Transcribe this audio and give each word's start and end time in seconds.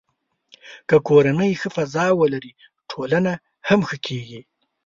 که 0.89 0.97
کورنۍ 1.07 1.51
ښه 1.59 1.69
فضا 1.75 2.05
ولري، 2.21 2.53
ټولنه 2.91 3.31
هم 3.67 3.79
ښه 3.89 3.97
کېږي. 4.05 4.41